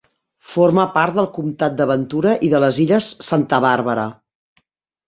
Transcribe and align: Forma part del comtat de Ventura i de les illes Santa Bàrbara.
Forma 0.53 0.85
part 0.95 1.19
del 1.19 1.27
comtat 1.35 1.75
de 1.83 1.87
Ventura 1.91 2.35
i 2.49 2.51
de 2.55 2.63
les 2.65 2.81
illes 2.87 3.13
Santa 3.31 3.63
Bàrbara. 3.69 4.09